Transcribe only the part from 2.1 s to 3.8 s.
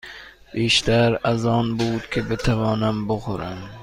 بتوانم بخورم.